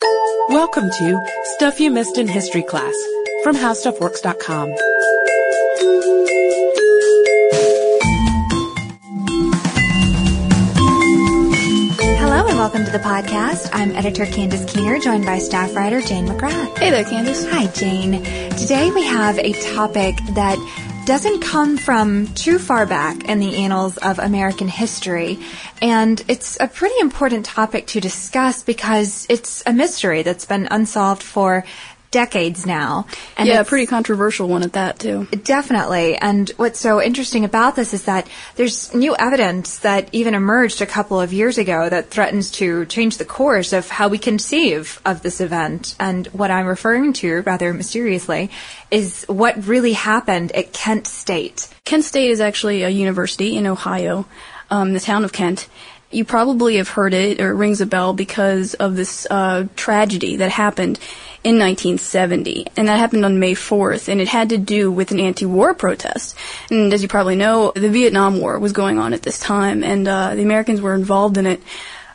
[0.00, 2.94] Welcome to Stuff You Missed in History Class
[3.42, 4.72] from HowStuffWorks.com.
[12.18, 13.70] Hello and welcome to the podcast.
[13.72, 16.78] I'm editor Candace Keener, joined by staff writer Jane McGrath.
[16.78, 17.44] Hey there, Candace.
[17.50, 18.22] Hi, Jane.
[18.56, 20.58] Today we have a topic that
[21.08, 25.38] doesn't come from too far back in the annals of American history.
[25.80, 31.22] And it's a pretty important topic to discuss because it's a mystery that's been unsolved
[31.22, 31.64] for
[32.10, 33.06] decades now.
[33.36, 35.26] And yeah, a pretty controversial one at that too.
[35.44, 36.16] Definitely.
[36.16, 40.86] And what's so interesting about this is that there's new evidence that even emerged a
[40.86, 45.22] couple of years ago that threatens to change the course of how we conceive of
[45.22, 45.96] this event.
[46.00, 48.50] And what I'm referring to, rather mysteriously,
[48.90, 51.68] is what really happened at Kent State.
[51.84, 54.26] Kent State is actually a university in Ohio,
[54.70, 55.68] um, the town of Kent.
[56.10, 60.36] You probably have heard it or it rings a bell because of this uh, tragedy
[60.36, 60.98] that happened
[61.44, 65.20] in 1970, and that happened on May 4th, and it had to do with an
[65.20, 66.36] anti-war protest.
[66.70, 70.06] And as you probably know, the Vietnam War was going on at this time, and
[70.06, 71.60] uh, the Americans were involved in it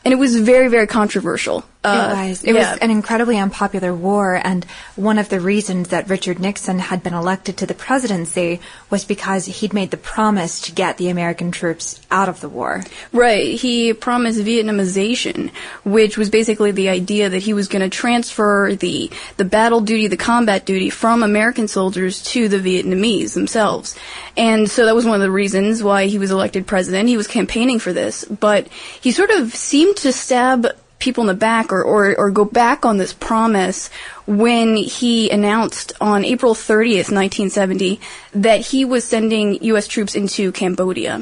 [0.06, 1.64] and it was very, very controversial.
[1.84, 2.44] Uh, it was.
[2.44, 2.72] It yeah.
[2.72, 7.14] was an incredibly unpopular war, and one of the reasons that Richard Nixon had been
[7.14, 12.00] elected to the presidency was because he'd made the promise to get the American troops
[12.10, 12.84] out of the war.
[13.12, 13.56] Right.
[13.56, 15.52] He promised Vietnamization,
[15.84, 20.08] which was basically the idea that he was going to transfer the the battle duty,
[20.08, 23.96] the combat duty from American soldiers to the Vietnamese themselves.
[24.38, 27.10] And so that was one of the reasons why he was elected president.
[27.10, 28.68] He was campaigning for this, but
[29.02, 30.68] he sort of seemed to stab
[31.04, 33.90] people in the back or, or, or go back on this promise
[34.26, 38.00] when he announced on April 30th, 1970,
[38.34, 39.88] that he was sending U.S.
[39.88, 41.22] troops into Cambodia.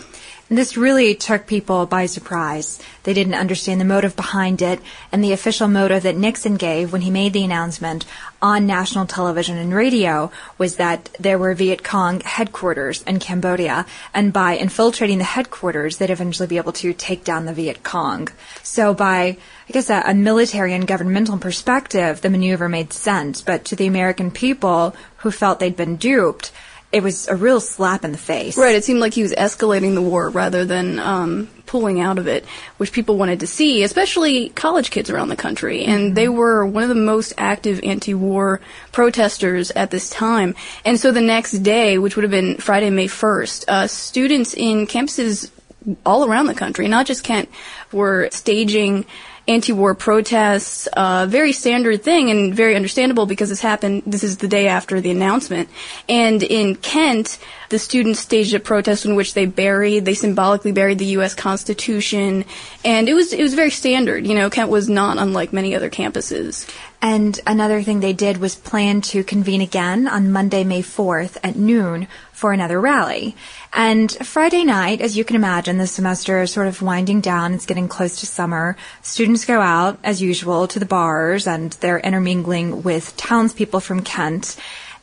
[0.52, 2.78] This really took people by surprise.
[3.04, 7.04] They didn't understand the motive behind it, and the official motive that Nixon gave when
[7.04, 8.04] he made the announcement
[8.42, 14.34] on national television and radio was that there were Viet Cong headquarters in Cambodia, and
[14.34, 18.28] by infiltrating the headquarters, they'd eventually be able to take down the Viet Cong.
[18.62, 19.38] So by,
[19.70, 23.88] I guess, a, a military and governmental perspective, the maneuver made sense, but to the
[23.88, 26.52] American people who felt they'd been duped,
[26.91, 28.58] it was a real slap in the face.
[28.58, 28.76] Right.
[28.76, 32.46] It seemed like he was escalating the war rather than um, pulling out of it,
[32.78, 35.85] which people wanted to see, especially college kids around the country.
[35.85, 36.14] And mm-hmm.
[36.16, 38.59] they were one of the most active anti-war
[38.91, 40.53] protesters at this time.
[40.84, 44.85] And so the next day, which would have been Friday, May 1st, uh, students in
[44.85, 45.49] campuses
[46.05, 47.49] all around the country, not just Kent,
[47.91, 49.05] were staging
[49.52, 54.48] anti-war protests, uh, very standard thing and very understandable because this happened, this is the
[54.48, 55.70] day after the announcement.
[56.08, 57.38] And in Kent,
[57.70, 61.34] the students staged a protest in which they buried, they symbolically buried the U.S.
[61.34, 62.46] Constitution,
[62.84, 64.28] and it was it was very standard.
[64.28, 66.70] You know, Kent was not unlike many other campuses.
[67.02, 71.56] And another thing they did was plan to convene again on Monday, May 4th at
[71.56, 73.36] noon for another rally.
[73.74, 77.53] And Friday night, as you can imagine, the semester is sort of winding down.
[77.53, 78.78] It's getting close to summer.
[79.02, 84.58] Students go out, as usual, to the bars and they're intermingling with townspeople from Kent.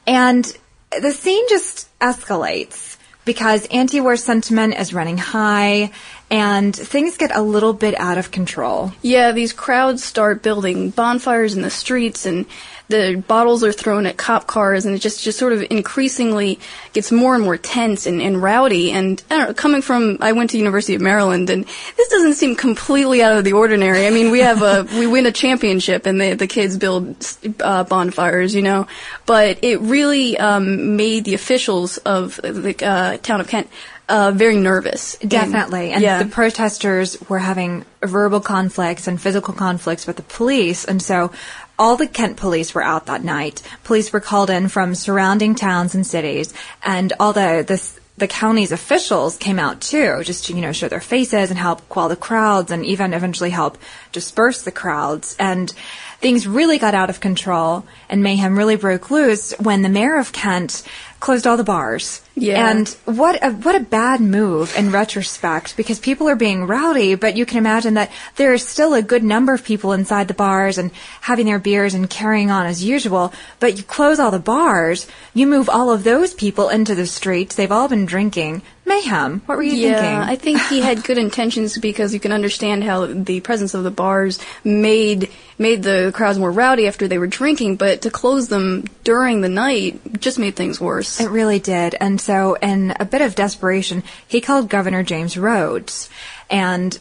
[0.07, 0.57] And
[0.91, 5.91] the scene just escalates because anti-war sentiment is running high
[6.31, 8.93] and things get a little bit out of control.
[9.03, 12.45] Yeah, these crowds start building bonfires in the streets and
[12.89, 16.59] the bottles are thrown at cop cars and it just, just sort of increasingly
[16.93, 18.93] gets more and more tense and, and rowdy.
[18.93, 21.65] And I don't know, coming from, I went to University of Maryland and
[21.97, 24.07] this doesn't seem completely out of the ordinary.
[24.07, 27.27] I mean, we have a, we win a championship and the, the kids build
[27.61, 28.87] uh, bonfires, you know,
[29.27, 33.69] but it really um, made the officials of the uh, town of Kent
[34.09, 35.17] uh, very nervous.
[35.17, 35.93] Definitely.
[35.93, 36.23] And, yeah.
[36.23, 40.85] the protesters were having verbal conflicts and physical conflicts with the police.
[40.85, 41.31] And so
[41.79, 43.63] all the Kent police were out that night.
[43.85, 46.53] Police were called in from surrounding towns and cities,
[46.83, 50.89] and all the the, the county's officials came out too, just to you know show
[50.89, 53.79] their faces and help quell the crowds, and even eventually help
[54.11, 55.37] disperse the crowds.
[55.39, 55.73] And
[56.21, 60.33] things really got out of control, and mayhem really broke loose when the mayor of
[60.33, 60.83] Kent
[61.21, 62.23] closed all the bars.
[62.35, 62.71] Yeah.
[62.71, 67.37] And what a what a bad move in retrospect because people are being rowdy, but
[67.37, 70.79] you can imagine that there is still a good number of people inside the bars
[70.79, 73.33] and having their beers and carrying on as usual.
[73.59, 77.57] But you close all the bars, you move all of those people into the streets.
[77.57, 78.63] They've all been drinking.
[78.89, 79.43] Mayhem.
[79.47, 79.91] What were you thinking?
[79.91, 80.31] yeah, thinking?
[80.31, 83.91] I think he had good intentions because you can understand how the presence of the
[83.91, 88.85] bars made made the crowds more rowdy after they were drinking, but to close them
[89.05, 91.21] during the night just made things worse.
[91.21, 91.97] It really did.
[92.01, 96.09] And so, in a bit of desperation, he called Governor James Rhodes.
[96.51, 96.99] And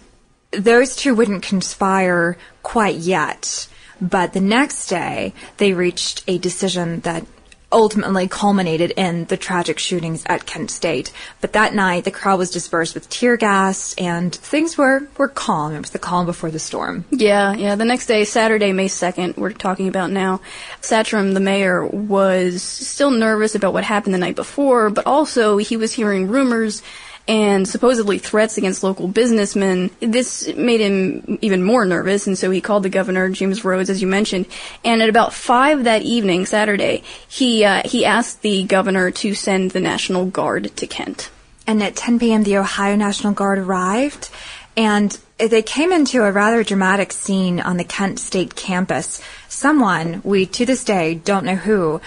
[0.51, 3.67] those two wouldn't conspire quite yet.
[3.99, 7.25] But the next day, they reached a decision that
[7.71, 11.11] ultimately culminated in the tragic shootings at Kent State.
[11.41, 15.73] But that night, the crowd was dispersed with tear gas, and things were, were calm.
[15.73, 17.05] It was the calm before the storm.
[17.09, 17.75] Yeah, yeah.
[17.75, 20.39] The next day, Saturday, May 2nd, we're talking about now,
[20.81, 25.75] Satrom, the mayor, was still nervous about what happened the night before, but also he
[25.75, 26.81] was hearing rumors
[27.27, 29.91] and supposedly threats against local businessmen.
[29.99, 34.01] This made him even more nervous, and so he called the governor, James Rhodes, as
[34.01, 34.45] you mentioned.
[34.85, 39.71] And at about five that evening, Saturday, he uh, he asked the governor to send
[39.71, 41.29] the National Guard to Kent.
[41.65, 44.29] And at 10 p.m., the Ohio National Guard arrived,
[44.77, 49.21] and they came into a rather dramatic scene on the Kent State campus.
[49.49, 51.99] Someone, we to this day don't know who,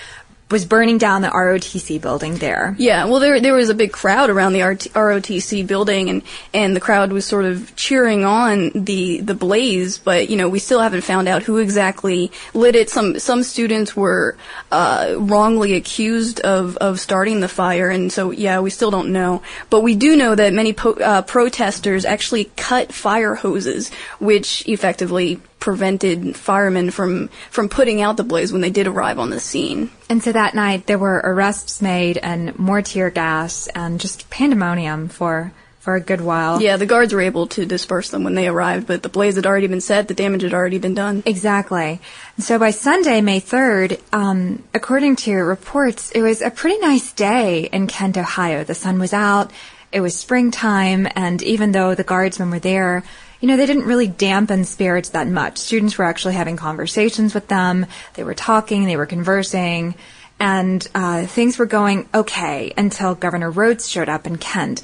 [0.50, 2.74] was burning down the ROTC building there.
[2.78, 6.74] Yeah, well, there there was a big crowd around the RT, ROTC building, and and
[6.74, 9.98] the crowd was sort of cheering on the the blaze.
[9.98, 12.90] But you know, we still haven't found out who exactly lit it.
[12.90, 14.36] Some some students were
[14.72, 19.42] uh, wrongly accused of of starting the fire, and so yeah, we still don't know.
[19.70, 25.40] But we do know that many po- uh, protesters actually cut fire hoses, which effectively
[25.60, 29.90] prevented firemen from from putting out the blaze when they did arrive on the scene.
[30.08, 35.08] And so that night there were arrests made and more tear gas and just pandemonium
[35.08, 36.60] for for a good while.
[36.60, 39.46] Yeah, the guards were able to disperse them when they arrived, but the blaze had
[39.46, 41.22] already been set, the damage had already been done.
[41.24, 42.00] Exactly.
[42.36, 47.12] And so by Sunday, May 3rd, um, according to reports, it was a pretty nice
[47.12, 48.62] day in Kent, Ohio.
[48.62, 49.52] The sun was out,
[49.90, 53.02] it was springtime, and even though the guardsmen were there,
[53.40, 55.58] you know, they didn't really dampen spirits that much.
[55.58, 57.86] Students were actually having conversations with them.
[58.14, 59.94] They were talking, they were conversing,
[60.38, 64.82] and uh, things were going okay until Governor Rhodes showed up in Kent.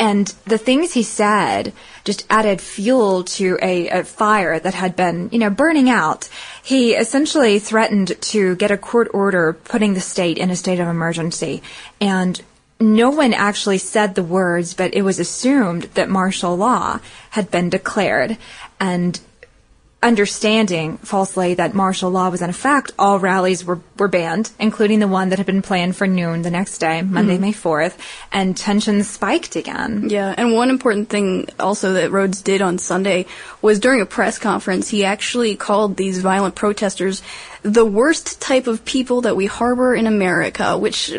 [0.00, 1.72] And the things he said
[2.04, 6.28] just added fuel to a, a, fire that had been, you know, burning out.
[6.62, 10.86] He essentially threatened to get a court order putting the state in a state of
[10.86, 11.62] emergency.
[12.00, 12.40] And
[12.80, 17.70] no one actually said the words, but it was assumed that martial law had been
[17.70, 18.36] declared.
[18.78, 19.20] And
[20.00, 25.08] understanding falsely that martial law was in effect, all rallies were, were banned, including the
[25.08, 27.42] one that had been planned for noon the next day, Monday, mm-hmm.
[27.42, 27.98] May 4th,
[28.30, 30.08] and tensions spiked again.
[30.08, 33.26] Yeah, and one important thing also that Rhodes did on Sunday
[33.60, 37.22] was during a press conference, he actually called these violent protesters
[37.62, 41.12] the worst type of people that we harbor in America, which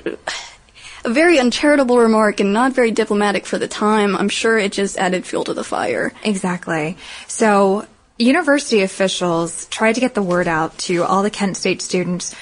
[1.03, 4.15] a very uncharitable remark and not very diplomatic for the time.
[4.15, 6.13] I'm sure it just added fuel to the fire.
[6.23, 6.97] Exactly.
[7.27, 7.85] So,
[8.17, 12.35] university officials tried to get the word out to all the Kent State students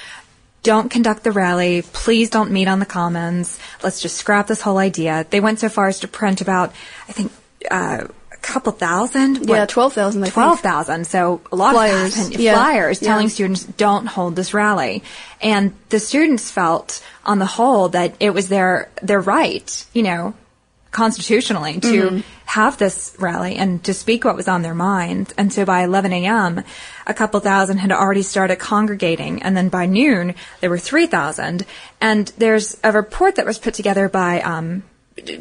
[0.62, 1.82] don't conduct the rally.
[1.82, 3.58] Please don't meet on the commons.
[3.82, 5.26] Let's just scrap this whole idea.
[5.30, 6.74] They went so far as to print about,
[7.08, 7.32] I think,
[7.70, 8.08] uh,
[8.48, 9.46] couple thousand.
[9.48, 9.68] Yeah, What?
[9.68, 10.34] 12,000, I think.
[10.34, 11.06] 12,000.
[11.06, 12.54] So a lot Flyers, of yeah.
[12.54, 13.08] flyers Yeah.
[13.08, 15.02] telling students don't hold this rally.
[15.40, 20.34] And the students felt on the whole that it was their, their right, you know,
[20.90, 22.20] constitutionally to Mm-hmm.
[22.46, 25.34] have this rally and to speak what was on their mind.
[25.36, 26.64] And so by 11 a.m.,
[27.06, 29.42] a couple thousand had already started congregating.
[29.42, 31.66] And then by noon, there were 3,000.
[32.00, 34.82] And there's a report that was put together by, um,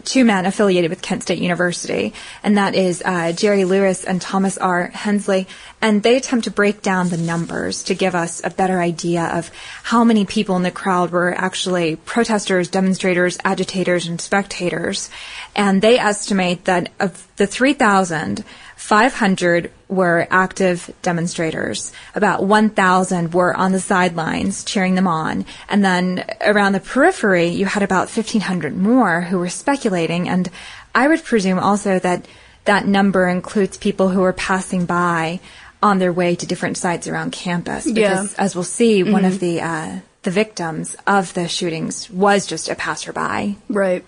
[0.04, 4.58] two men affiliated with Kent State University, and that is uh, Jerry Lewis and Thomas
[4.58, 4.88] R.
[4.88, 5.48] Hensley.
[5.82, 9.52] And they attempt to break down the numbers to give us a better idea of
[9.84, 15.10] how many people in the crowd were actually protesters, demonstrators, agitators, and spectators.
[15.56, 18.44] And they estimate that of the 3,000,
[18.78, 21.92] 500 were active demonstrators.
[22.14, 25.46] About 1,000 were on the sidelines cheering them on.
[25.68, 30.30] And then around the periphery, you had about 1,500 more who were speculating.
[30.30, 30.50] And
[30.94, 32.28] I would presume also that
[32.66, 35.40] that number includes people who were passing by
[35.82, 37.88] on their way to different sites around campus.
[37.88, 37.94] Yeah.
[37.94, 42.70] Because as we'll see, one of the, uh, the victims of the shootings was just
[42.70, 43.58] a passerby.
[43.70, 44.06] Right.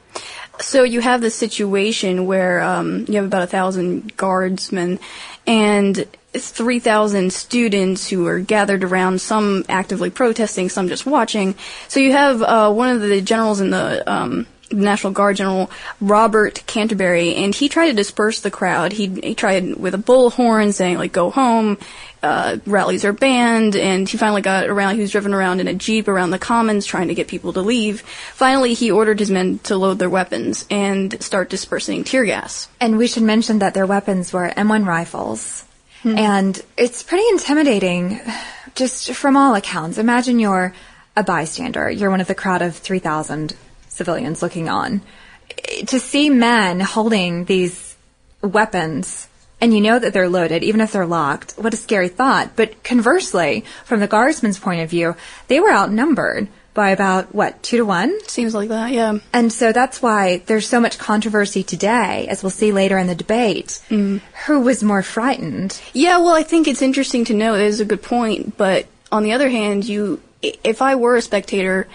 [0.62, 5.00] So you have this situation where um, you have about a thousand guardsmen
[5.48, 11.56] and 3,000 students who are gathered around, some actively protesting, some just watching.
[11.88, 16.64] So you have uh, one of the generals in the um, National Guard, General Robert
[16.68, 18.92] Canterbury, and he tried to disperse the crowd.
[18.92, 21.78] He, he tried with a bullhorn saying, like, go home,
[22.22, 25.74] uh, rallies are banned, and he finally got around, he was driven around in a
[25.74, 28.02] jeep around the commons trying to get people to leave.
[28.02, 32.68] Finally, he ordered his men to load their weapons and start dispersing tear gas.
[32.82, 35.66] And we should mention that their weapons were M1 rifles.
[36.04, 38.20] And it's pretty intimidating,
[38.76, 39.98] just from all accounts.
[39.98, 40.74] Imagine you're
[41.16, 41.90] a bystander.
[41.90, 43.56] You're one of the crowd of 3,000
[43.88, 45.02] civilians looking on.
[45.88, 47.96] To see men holding these
[48.42, 49.28] weapons,
[49.62, 52.56] and you know that they're loaded, even if they're locked, what a scary thought.
[52.56, 55.16] But conversely, from the guardsman's point of view,
[55.48, 58.18] they were outnumbered by about, what, two to one?
[58.28, 59.20] Seems like that, yeah.
[59.34, 63.16] And so that's why there's so much controversy today, as we'll see later in the
[63.16, 63.82] debate.
[63.90, 64.22] Mm.
[64.46, 65.82] Who was more frightened?
[65.94, 67.56] Yeah, well, I think it's interesting to know.
[67.56, 71.22] It is a good point, but on the other hand, you, if I were a
[71.22, 71.88] spectator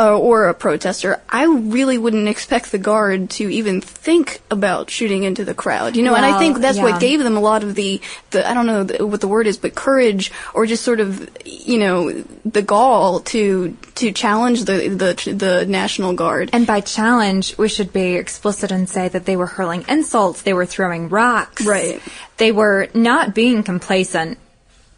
[0.00, 5.24] uh, or a protester, I really wouldn't expect the guard to even think about shooting
[5.24, 5.94] into the crowd.
[5.94, 6.84] You know, and I think that's yeah.
[6.84, 9.46] what gave them a lot of the, the I don't know the, what the word
[9.46, 12.12] is, but courage or just sort of, you know,
[12.46, 16.48] the gall to to challenge the the the National Guard.
[16.54, 20.54] And by challenge, we should be explicit and say that they were hurling insults, they
[20.54, 21.66] were throwing rocks.
[21.66, 22.00] Right.
[22.38, 24.38] They were not being complacent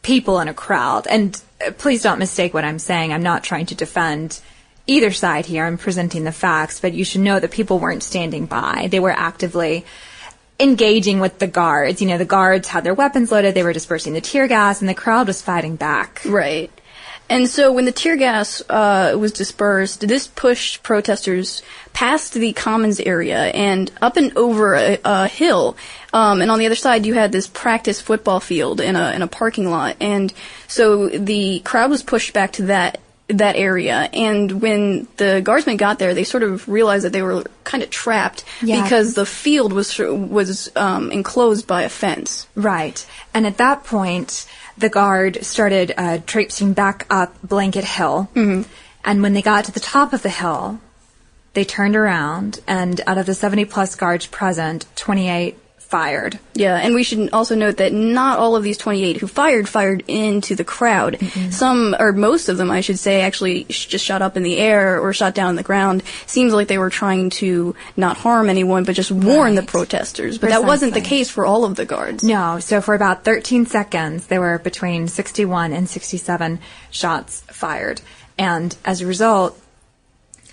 [0.02, 1.09] people in a crowd.
[1.09, 3.12] And uh, please don't mistake what I'm saying.
[3.12, 4.40] I'm not trying to defend
[4.87, 5.65] either side here.
[5.65, 8.89] I'm presenting the facts, but you should know that people weren't standing by.
[8.91, 9.85] They were actively
[10.59, 12.01] engaging with the guards.
[12.01, 14.89] You know, the guards had their weapons loaded, they were dispersing the tear gas, and
[14.89, 16.23] the crowd was fighting back.
[16.25, 16.71] Right.
[17.29, 21.62] And so when the tear gas uh, was dispersed, this pushed protesters
[21.95, 25.77] past the commons area and up and over a, a hill.
[26.12, 29.23] Um, and on the other side, you had this practice football field in a in
[29.23, 29.97] a parking lot.
[29.99, 30.33] And
[30.69, 34.11] so the crowd was pushed back to that that area.
[34.12, 37.91] And when the guardsmen got there, they sort of realized that they were kind of
[37.91, 38.83] trapped Yeah.
[38.83, 42.47] because the field was was um, enclosed by a fence.
[42.55, 43.05] Right.
[43.33, 48.29] And at that point, the guard started uh, traipsing back up Blanket Hill.
[48.35, 48.69] Mm-hmm.
[49.05, 50.81] And when they got to the top of the hill,
[51.55, 55.57] they turned around, and out of the 70 plus guards present, 28
[55.93, 56.39] fired.
[56.55, 60.03] Yeah, and we should also note that not all of these 28 who fired fired
[60.09, 61.19] into the crowd.
[61.19, 61.51] Mm-hmm.
[61.51, 64.57] Some, or most of them, I should say, actually sh- just shot up in the
[64.57, 66.03] air or shot down on the ground.
[66.25, 70.39] Seems like they were trying to not harm anyone, but just warn the protesters.
[70.39, 72.25] But that wasn't the case for all of the guards.
[72.25, 76.59] No, so for about 13 seconds, there were between 61 and 67
[76.91, 78.01] shots fired.
[78.39, 79.62] And as a result,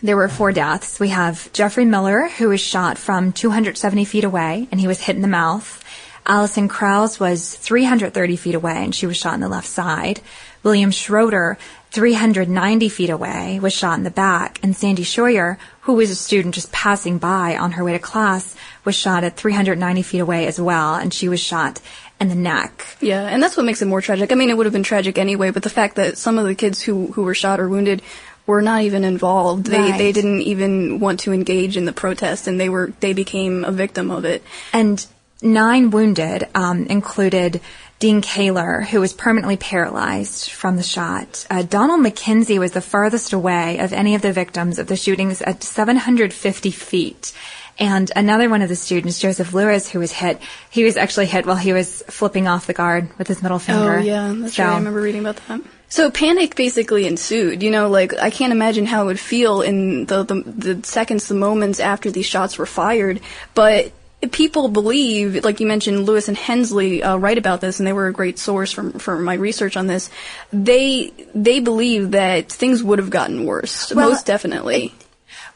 [0.02, 1.00] there were four deaths.
[1.00, 5.16] We have Jeffrey Miller, who was shot from 270 feet away, and he was hit
[5.16, 5.84] in the mouth.
[6.26, 10.22] Allison Krause was 330 feet away, and she was shot in the left side.
[10.64, 11.58] William Schroeder,
[11.92, 14.60] 390 feet away, was shot in the back.
[14.62, 18.56] And Sandy Scheuer, who was a student just passing by on her way to class,
[18.86, 21.82] was shot at 390 feet away as well, and she was shot
[22.20, 22.86] in the neck.
[23.00, 24.32] Yeah, and that's what makes it more tragic.
[24.32, 26.56] I mean, it would have been tragic anyway, but the fact that some of the
[26.56, 28.02] kids who, who were shot or wounded
[28.50, 29.68] were not even involved.
[29.68, 29.98] They Right.
[29.98, 33.72] they didn't even want to engage in the protest, and they were they became a
[33.72, 34.42] victim of it.
[34.74, 35.06] And
[35.42, 37.62] nine wounded um, included
[38.00, 41.46] Dean Kahler, who was permanently paralyzed from the shot.
[41.50, 45.42] Uh, Donald McKenzie was the farthest away of any of the victims of the shootings
[45.44, 47.34] at 750 feet.
[47.80, 51.46] And another one of the students, Joseph Lewis, who was hit, he was actually hit
[51.46, 54.00] while he was flipping off the guard with his middle finger.
[54.00, 54.74] Oh yeah, that's so, right.
[54.74, 55.62] I remember reading about that.
[55.88, 57.64] So panic basically ensued.
[57.64, 61.30] You know, like I can't imagine how it would feel in the, the the, seconds,
[61.30, 63.22] the moments after these shots were fired.
[63.56, 63.94] But
[64.32, 68.08] people believe, like you mentioned, Lewis and Hensley uh, write about this, and they were
[68.08, 70.10] a great source for for my research on this.
[70.52, 74.94] They they believe that things would have gotten worse, well, most definitely.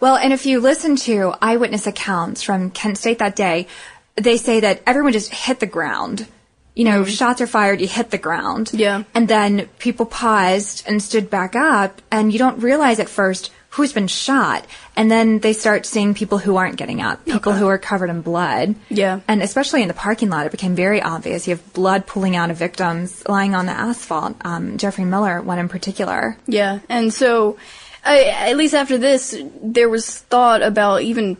[0.03, 3.67] Well, and if you listen to eyewitness accounts from Kent State that day,
[4.15, 6.27] they say that everyone just hit the ground.
[6.75, 8.71] You know, mm shots are fired, you hit the ground.
[8.73, 9.03] Yeah.
[9.13, 13.93] And then people paused and stood back up, and you don't realize at first who's
[13.93, 14.67] been shot.
[14.97, 17.59] And then they start seeing people who aren't getting up, people okay.
[17.59, 18.75] who are covered in blood.
[18.89, 19.21] Yeah.
[19.29, 21.47] And especially in the parking lot, it became very obvious.
[21.47, 24.35] You have blood pooling out of victims lying on the asphalt.
[24.43, 26.37] Um, Jeffrey Miller, one in particular.
[26.45, 26.79] Yeah.
[26.89, 27.57] And so
[28.05, 31.37] I, at least after this, there was thought about even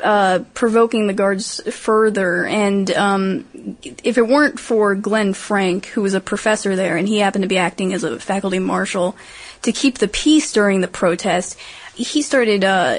[0.00, 2.46] uh, provoking the guards further.
[2.46, 7.18] And um, if it weren't for Glenn Frank, who was a professor there, and he
[7.18, 9.14] happened to be acting as a faculty marshal
[9.62, 11.58] to keep the peace during the protest,
[11.94, 12.98] he started uh,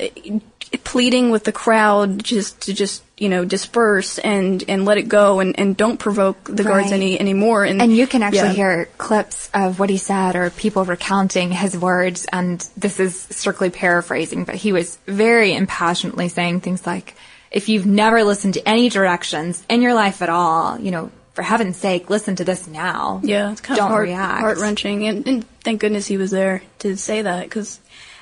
[0.83, 5.39] pleading with the crowd just to just you know disperse and and let it go
[5.39, 6.71] and and don't provoke the right.
[6.71, 7.63] guards any anymore.
[7.63, 8.53] And and you can actually yeah.
[8.53, 12.25] hear clips of what he said or people recounting his words.
[12.31, 17.15] And this is strictly paraphrasing but he was very impassionately saying things like
[17.51, 21.41] if you've never listened to any directions in your life at all you know for
[21.41, 23.21] heaven's sake listen to this now.
[23.23, 26.61] Yeah it's kind don't of heart, heart wrenching and, and thank goodness he was there
[26.79, 27.79] to say that because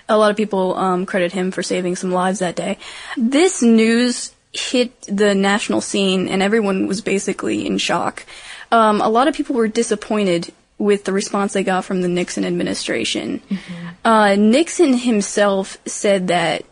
[0.08, 2.78] a lot of people um, credit him for saving some lives that day.
[3.18, 8.26] This news hit the national scene, and everyone was basically in shock.
[8.72, 12.46] Um, a lot of people were disappointed with the response they got from the Nixon
[12.46, 13.40] administration.
[13.40, 13.88] Mm-hmm.
[14.04, 16.66] Uh, Nixon himself said that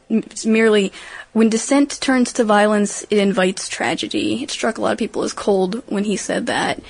[0.45, 0.91] merely
[1.31, 4.43] when dissent turns to violence, it invites tragedy.
[4.43, 6.81] It struck a lot of people as cold when he said that.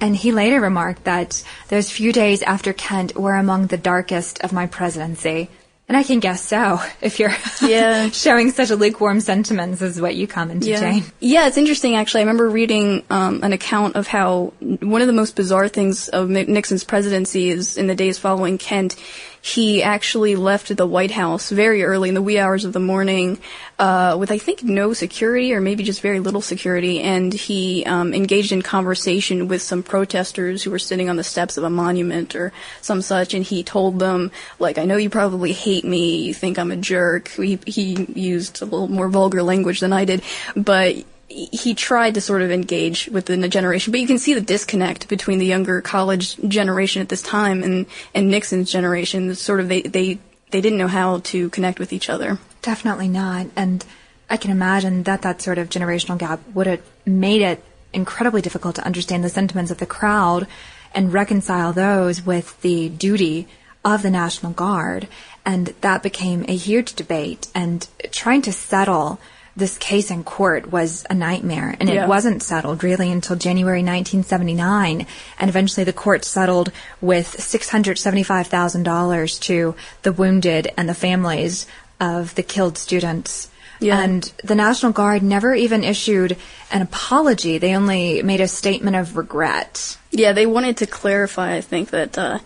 [0.00, 4.52] And he later remarked that those few days after Kent were among the darkest of
[4.52, 5.48] my presidency.
[5.88, 8.08] And I can guess so, if you're yeah.
[8.12, 10.80] showing such a lukewarm sentiments as what you commented, yeah.
[10.80, 11.04] Jane.
[11.20, 12.20] Yeah, it's interesting actually.
[12.20, 16.30] I remember reading um, an account of how one of the most bizarre things of
[16.30, 18.96] Nixon's presidency is in the days following Kent,
[19.44, 23.38] he actually left the White House very early in the wee hours of the morning
[23.76, 27.00] uh, with, I think, no security or maybe just very little security.
[27.00, 31.56] And he um, engaged in conversation with some protesters who were sitting on the steps
[31.56, 32.52] of a monument or
[32.82, 33.34] some such.
[33.34, 36.22] And he told them, like, I know you probably hate me.
[36.22, 37.26] You think I'm a jerk.
[37.30, 40.22] He, he used a little more vulgar language than I did.
[40.54, 44.40] But he tried to sort of engage within the generation, but you can see the
[44.40, 49.34] disconnect between the younger college generation at this time and, and Nixon's generation.
[49.34, 50.18] Sort of they, they,
[50.50, 52.38] they didn't know how to connect with each other.
[52.60, 53.46] Definitely not.
[53.56, 53.84] And
[54.28, 58.76] I can imagine that that sort of generational gap would have made it incredibly difficult
[58.76, 60.46] to understand the sentiments of the crowd
[60.94, 63.48] and reconcile those with the duty
[63.84, 65.08] of the National Guard.
[65.44, 69.18] And that became a huge debate and trying to settle
[69.54, 72.04] this case in court was a nightmare and yeah.
[72.04, 75.06] it wasn't settled really until January 1979
[75.38, 81.66] and eventually the court settled with $675,000 to the wounded and the families
[82.00, 83.50] of the killed students.
[83.78, 84.00] Yeah.
[84.00, 86.36] And the National Guard never even issued
[86.70, 87.58] an apology.
[87.58, 89.98] They only made a statement of regret.
[90.12, 92.38] Yeah, they wanted to clarify, I think, that uh,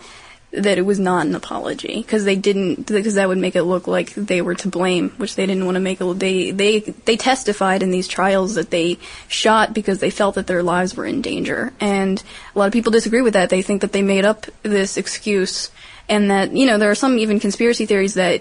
[0.52, 3.86] that it was not an apology because they didn't because that would make it look
[3.86, 5.98] like they were to blame, which they didn't want to make.
[5.98, 10.62] They they they testified in these trials that they shot because they felt that their
[10.62, 12.22] lives were in danger, and
[12.54, 13.50] a lot of people disagree with that.
[13.50, 15.70] They think that they made up this excuse.
[16.08, 18.40] And that, you know, there are some even conspiracy theories that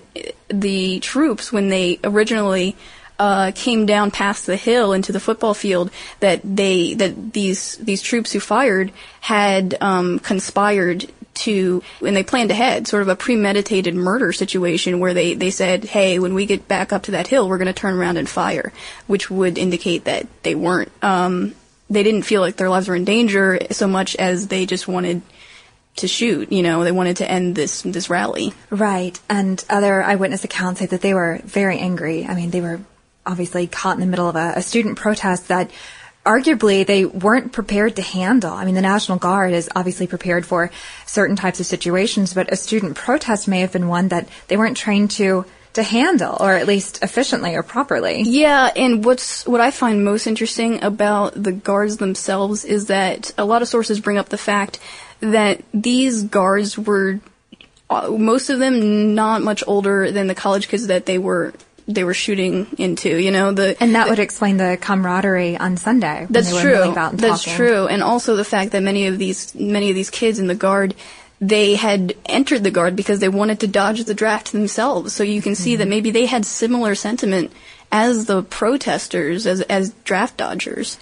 [0.49, 2.75] the troops, when they originally
[3.17, 5.89] uh, came down past the hill into the football field
[6.19, 8.91] that they that these these troops who fired
[9.21, 15.13] had um, conspired to, and they planned ahead, sort of a premeditated murder situation where
[15.13, 17.73] they, they said, hey, when we get back up to that hill, we're going to
[17.73, 18.73] turn around and fire,
[19.07, 21.55] which would indicate that they weren't, um,
[21.89, 25.21] they didn't feel like their lives were in danger so much as they just wanted
[25.97, 26.51] to shoot.
[26.51, 28.53] You know, they wanted to end this this rally.
[28.69, 32.25] Right, and other eyewitness accounts say that they were very angry.
[32.25, 32.81] I mean, they were
[33.25, 35.71] obviously caught in the middle of a, a student protest that
[36.25, 38.51] arguably they weren't prepared to handle.
[38.51, 40.71] I mean, the National Guard is obviously prepared for
[41.05, 44.77] certain types of situations, but a student protest may have been one that they weren't
[44.77, 48.21] trained to to handle, or at least efficiently or properly.
[48.21, 53.45] Yeah, and what's what I find most interesting about the guards themselves is that a
[53.45, 54.79] lot of sources bring up the fact
[55.19, 57.19] that these guards were
[57.89, 61.53] uh, most of them not much older than the college kids that they were
[61.87, 63.17] they were shooting into.
[63.17, 66.27] You know the and that would explain the camaraderie on Sunday.
[66.29, 66.93] That's true.
[66.93, 67.53] That's talking.
[67.55, 70.55] true, and also the fact that many of these many of these kids in the
[70.55, 70.95] guard
[71.41, 75.13] they had entered the guard because they wanted to dodge the draft themselves.
[75.13, 75.79] So you can see mm-hmm.
[75.79, 77.51] that maybe they had similar sentiment
[77.91, 80.97] as the protesters, as as draft dodgers.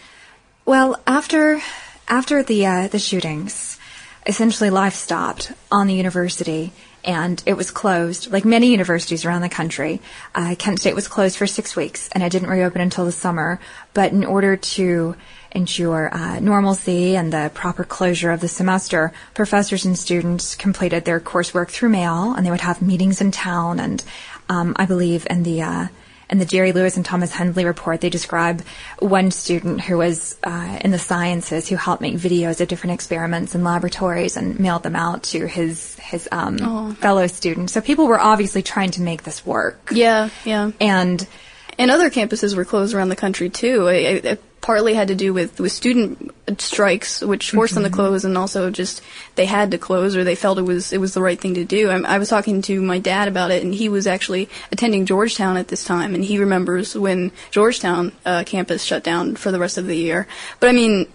[0.65, 1.62] Well, after
[2.08, 3.78] after the uh, the shootings,
[4.26, 9.50] essentially life stopped on the university and it was closed, like many universities around the
[9.50, 10.02] country.
[10.34, 13.60] Uh, Kent State was closed for six weeks, and it didn't reopen until the summer.
[13.94, 15.16] But in order to
[15.52, 21.20] ensure uh, normalcy and the proper closure of the semester, professors and students completed their
[21.20, 23.80] coursework through mail, and they would have meetings in town.
[23.80, 24.04] And
[24.50, 25.88] um, I believe in the uh,
[26.34, 28.63] in the Jerry Lewis and Thomas Hensley report, they describe
[28.98, 33.54] one student who was uh, in the sciences who helped make videos of different experiments
[33.54, 37.72] in laboratories and mailed them out to his his um, fellow students.
[37.72, 39.91] So people were obviously trying to make this work.
[39.91, 40.72] Yeah, yeah.
[40.82, 41.26] And
[41.77, 43.88] and other campuses were closed around the country too.
[43.88, 47.83] I, I, partly had to do with, with student strikes, which forced mm-hmm.
[47.83, 48.09] them to mm-hmm.
[48.09, 49.01] close, and also just
[49.36, 51.65] they had to close or they felt it was it was the right thing to
[51.65, 51.89] do.
[51.89, 55.57] I, I, was talking to my dad about it, and he was actually attending Georgetown
[55.57, 59.77] at this time, and he remembers when Georgetown uh, campus shut down for the rest
[59.77, 60.27] of the year.
[60.59, 61.07] But I mean.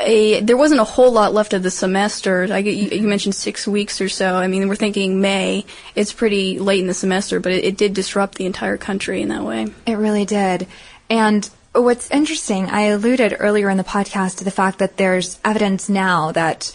[0.00, 2.46] A, there wasn't a whole lot left of the semester.
[2.50, 4.36] I, you, you, mentioned six weeks or so.
[4.36, 5.64] I mean, we're thinking May.
[5.96, 9.28] It's pretty late in the semester, but it, it did disrupt the entire country in
[9.28, 9.66] that way.
[9.86, 10.68] It really did.
[11.10, 15.88] And What's interesting, I alluded earlier in the podcast to the fact that there's evidence
[15.88, 16.72] now that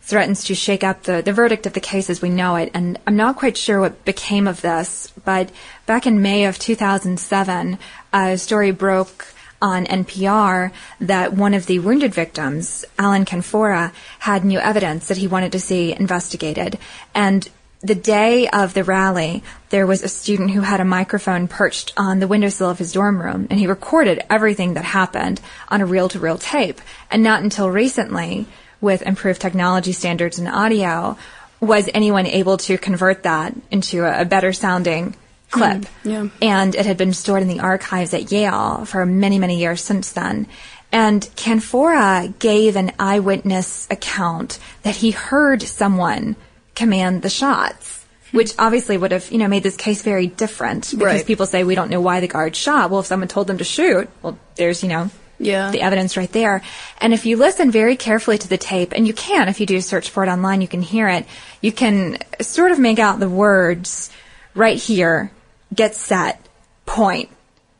[0.00, 2.70] threatens to shake up the, the verdict of the case as we know it.
[2.72, 5.50] And I'm not quite sure what became of this, but
[5.84, 7.78] back in May of 2007,
[8.12, 9.26] a story broke
[9.60, 15.26] on NPR that one of the wounded victims, Alan Canfora, had new evidence that he
[15.26, 16.78] wanted to see investigated.
[17.14, 17.48] And
[17.80, 22.18] the day of the rally, there was a student who had a microphone perched on
[22.18, 26.08] the windowsill of his dorm room, and he recorded everything that happened on a reel
[26.08, 26.80] to reel tape.
[27.10, 28.46] And not until recently,
[28.80, 31.16] with improved technology standards in audio,
[31.60, 35.14] was anyone able to convert that into a better sounding
[35.50, 35.82] clip.
[35.82, 36.28] Mm, yeah.
[36.42, 40.12] And it had been stored in the archives at Yale for many, many years since
[40.12, 40.46] then.
[40.92, 46.36] And Canfora gave an eyewitness account that he heard someone
[46.74, 47.96] command the shots
[48.32, 51.26] which obviously would have, you know, made this case very different because right.
[51.26, 52.90] people say we don't know why the guard shot.
[52.90, 55.70] Well, if someone told them to shoot, well, there's, you know, yeah.
[55.70, 56.62] the evidence right there.
[57.00, 59.76] And if you listen very carefully to the tape, and you can, if you do
[59.76, 61.26] a search for it online, you can hear it,
[61.60, 64.10] you can sort of make out the words
[64.54, 65.30] right here,
[65.74, 66.46] get set,
[66.84, 67.30] point,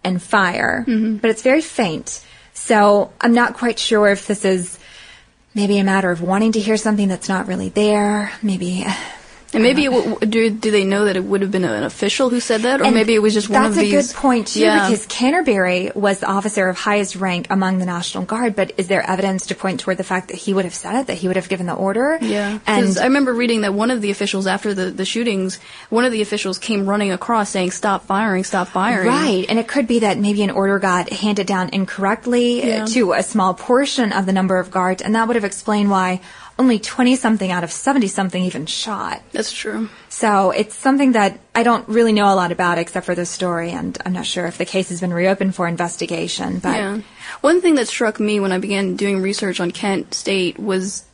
[0.04, 0.84] and fire.
[0.86, 1.16] Mm-hmm.
[1.16, 2.24] But it's very faint.
[2.54, 4.78] So I'm not quite sure if this is
[5.54, 8.32] maybe a matter of wanting to hear something that's not really there.
[8.42, 8.84] Maybe
[9.56, 12.40] and maybe w- do do they know that it would have been an official who
[12.40, 13.92] said that, or and maybe it was just one of these?
[13.92, 14.88] That's a good point too, yeah.
[14.88, 18.54] because Canterbury was the officer of highest rank among the National Guard.
[18.54, 21.06] But is there evidence to point toward the fact that he would have said it,
[21.08, 22.18] that he would have given the order?
[22.20, 26.04] Yeah, and I remember reading that one of the officials after the the shootings, one
[26.04, 28.44] of the officials came running across saying, "Stop firing!
[28.44, 32.66] Stop firing!" Right, and it could be that maybe an order got handed down incorrectly
[32.66, 32.84] yeah.
[32.86, 36.20] to a small portion of the number of guards, and that would have explained why
[36.58, 39.22] only 20 something out of 70 something even shot.
[39.32, 39.88] That's true.
[40.08, 43.70] So it's something that I don't really know a lot about except for the story,
[43.70, 46.58] and I'm not sure if the case has been reopened for investigation.
[46.58, 47.00] But yeah.
[47.42, 51.04] one thing that struck me when I began doing research on Kent State was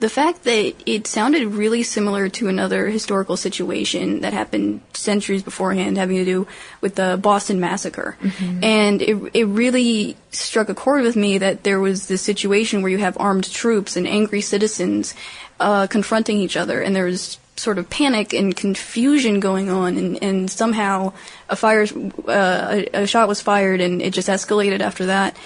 [0.00, 5.98] the fact that it sounded really similar to another historical situation that happened centuries beforehand
[5.98, 6.46] having to do
[6.80, 8.16] with the Boston Massacre.
[8.22, 8.64] Mm-hmm.
[8.64, 12.90] And it, it really struck a chord with me that there was this situation where
[12.90, 15.14] you have armed troops and angry citizens
[15.60, 20.22] uh, confronting each other, and there was sort of panic and confusion going on, and,
[20.22, 21.12] and somehow
[21.50, 21.84] a fire,
[22.26, 25.36] uh, a, a shot was fired, and it just escalated after that.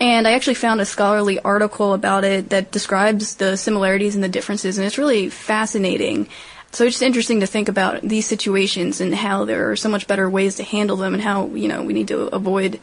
[0.00, 4.28] And I actually found a scholarly article about it that describes the similarities and the
[4.28, 6.28] differences, and it's really fascinating.
[6.72, 10.08] So it's just interesting to think about these situations and how there are so much
[10.08, 12.80] better ways to handle them, and how you know we need to avoid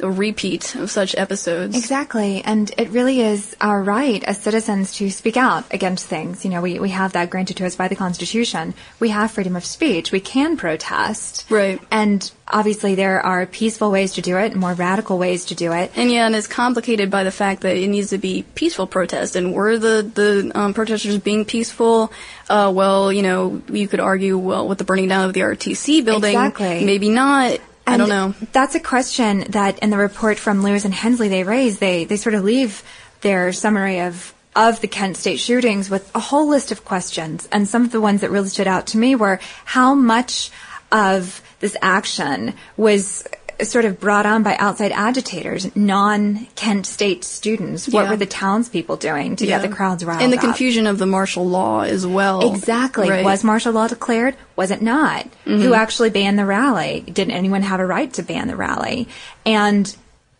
[0.00, 1.76] a repeat of such episodes.
[1.76, 2.42] Exactly.
[2.44, 6.44] And it really is our right as citizens to speak out against things.
[6.44, 8.74] You know, we, we have that granted to us by the Constitution.
[9.00, 10.12] We have freedom of speech.
[10.12, 11.46] We can protest.
[11.50, 11.80] Right.
[11.90, 15.72] And obviously there are peaceful ways to do it and more radical ways to do
[15.72, 15.90] it.
[15.96, 19.36] And yeah, and it's complicated by the fact that it needs to be peaceful protest.
[19.36, 22.12] And were the, the um, protesters being peaceful?
[22.48, 26.04] Uh, well, you know, you could argue, well, with the burning down of the RTC
[26.04, 26.84] building, Exactly.
[26.84, 27.58] maybe not.
[27.88, 28.34] I don't know.
[28.52, 31.78] That's a question that in the report from Lewis and Hensley they raise.
[31.78, 32.82] They they sort of leave
[33.20, 37.48] their summary of of the Kent State shootings with a whole list of questions.
[37.52, 40.50] And some of the ones that really stood out to me were how much
[40.90, 43.26] of this action was
[43.62, 47.88] sort of brought on by outside agitators, non-Kent State students.
[47.88, 48.10] What Yeah.
[48.10, 50.44] were the townspeople doing to get the crowds riled And the up?
[50.44, 52.52] confusion of the martial law as well.
[52.54, 53.10] Exactly.
[53.10, 53.24] Right.
[53.24, 54.36] Was martial law declared?
[54.56, 55.26] Was it not?
[55.44, 57.04] Who actually banned the rally?
[57.12, 59.08] Did anyone have a right to ban the rally?
[59.44, 59.94] And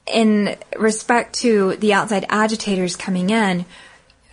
[0.07, 3.64] in respect to the outside agitators coming in,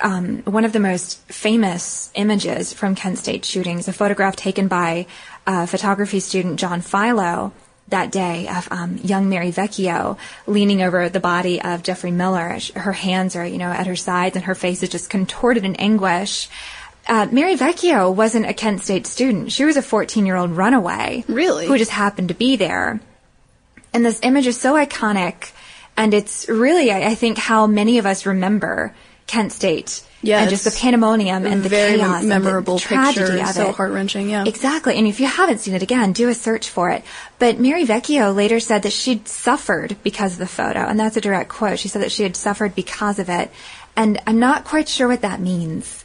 [0.02, 5.06] um, one of the most famous images from Kent State shootings, a photograph taken by
[5.48, 7.52] uh, photography student John Filo
[7.90, 10.18] that day of um, young Mary Vecchio
[10.48, 12.58] leaning over the body of Jeffrey Miller.
[12.76, 15.76] Her hands are, you know, at her sides and her face is just contorted in
[15.76, 16.50] anguish.
[17.08, 19.52] Uh, Mary Vecchio wasn't a Kent State student.
[19.52, 21.24] She was a 14 year old runaway.
[21.28, 21.68] Really?
[21.68, 23.00] Who just happened to be there.
[23.94, 25.52] And this image is so iconic.
[25.96, 28.94] And it's really, I, I think, how many of us remember
[29.28, 30.04] Kent State.
[30.22, 32.24] Yeah, And just the pandemonium and the very chaos.
[32.24, 33.76] and the memorable tragedy picture, of so it.
[33.76, 34.44] heart-wrenching, yeah.
[34.48, 34.98] Exactly.
[34.98, 37.04] And if you haven't seen it again, do a search for it.
[37.38, 40.80] But Mary Vecchio later said that she'd suffered because of the photo.
[40.80, 41.78] And that's a direct quote.
[41.78, 43.52] She said that she had suffered because of it.
[43.96, 46.04] And I'm not quite sure what that means.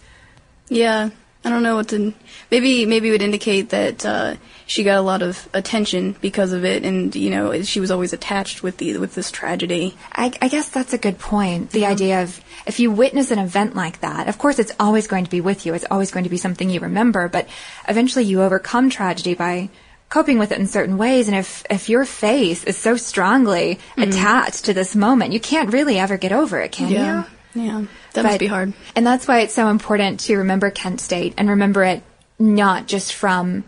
[0.68, 1.10] Yeah,
[1.42, 2.12] I don't know what to.
[2.50, 4.34] Maybe maybe it would indicate that uh,
[4.66, 8.12] she got a lot of attention because of it, and you know she was always
[8.12, 9.96] attached with the with this tragedy.
[10.12, 11.70] I, I guess that's a good point.
[11.70, 15.24] The idea of if you witness an event like that, of course it's always going
[15.24, 15.72] to be with you.
[15.72, 17.48] It's always going to be something you remember, but
[17.88, 19.70] eventually you overcome tragedy by
[20.10, 21.28] coping with it in certain ways.
[21.28, 25.98] And if, if your face is so strongly attached to this moment, you can't really
[25.98, 27.26] ever get over it, can Yeah, you?
[27.54, 27.80] Yeah,
[28.12, 28.72] that But- must be hard.
[28.96, 32.02] And that's why it's so important to remember Kent State and remember it
[32.38, 33.64] not just from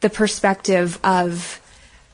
[0.00, 1.58] the perspective of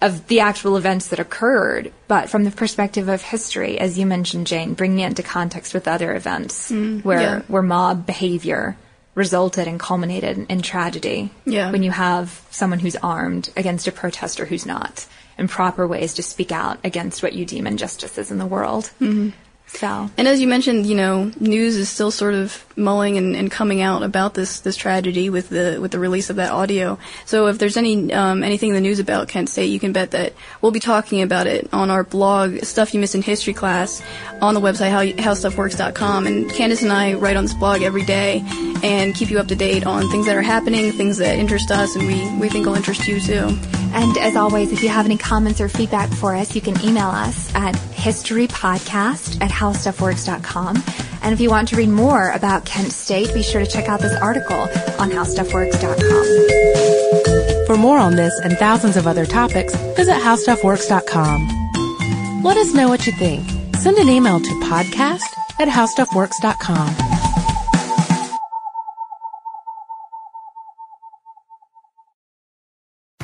[0.01, 4.47] of the actual events that occurred, but from the perspective of history, as you mentioned,
[4.47, 6.77] Jane, bringing it into context with other events where
[7.19, 7.41] Mm, yeah.
[7.49, 8.77] where mob behavior
[9.17, 11.31] resulted and culminated in, in tragedy.
[11.45, 11.73] Yeah.
[11.73, 15.05] When you have someone who's armed against a protester who's not,
[15.37, 18.91] and proper ways to speak out against what you deem injustices in the world.
[19.01, 19.31] Mm-hmm.
[19.69, 23.51] So And as you mentioned, you know, news is still sort of mulling and, and
[23.51, 26.99] coming out about this this tragedy with the with the release of that audio.
[27.27, 30.13] So if there's any um, anything in the news about Kent State, you can bet
[30.13, 34.03] that we'll be talking about it on our blog, Stuff You Missed in History Class,
[34.41, 36.27] on the website how, howstuffworks.com.
[36.27, 38.43] And Candace and I write on this blog every day
[38.83, 41.95] and keep you up to date on things that are happening, things that interest us,
[41.95, 43.78] and we we think will interest you too.
[43.93, 47.09] And as always, if you have any comments or feedback for us, you can email
[47.09, 50.83] us at historypodcast at howstuffworks.com.
[51.23, 54.01] And if you want to read more about Kent State, be sure to check out
[54.01, 54.61] this article
[54.99, 57.67] on howstuffworks.com.
[57.67, 62.43] For more on this and thousands of other topics, visit howstuffworks.com.
[62.43, 63.47] Let us know what you think.
[63.77, 65.23] Send an email to podcast
[65.59, 67.08] at howstuffworks.com.